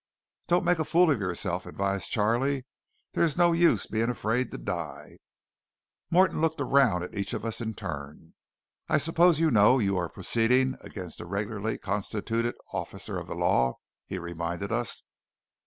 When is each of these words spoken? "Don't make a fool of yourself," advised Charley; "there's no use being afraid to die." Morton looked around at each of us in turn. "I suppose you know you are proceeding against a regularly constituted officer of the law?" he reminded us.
"Don't 0.47 0.65
make 0.65 0.79
a 0.79 0.83
fool 0.83 1.11
of 1.11 1.19
yourself," 1.19 1.67
advised 1.67 2.09
Charley; 2.09 2.65
"there's 3.13 3.37
no 3.37 3.51
use 3.51 3.85
being 3.85 4.09
afraid 4.09 4.49
to 4.49 4.57
die." 4.57 5.19
Morton 6.09 6.41
looked 6.41 6.59
around 6.59 7.03
at 7.03 7.13
each 7.13 7.35
of 7.35 7.45
us 7.45 7.61
in 7.61 7.75
turn. 7.75 8.33
"I 8.89 8.97
suppose 8.97 9.39
you 9.39 9.51
know 9.51 9.77
you 9.77 9.97
are 9.97 10.09
proceeding 10.09 10.75
against 10.81 11.21
a 11.21 11.27
regularly 11.27 11.77
constituted 11.77 12.55
officer 12.73 13.19
of 13.19 13.27
the 13.27 13.35
law?" 13.35 13.75
he 14.07 14.17
reminded 14.17 14.71
us. 14.71 15.03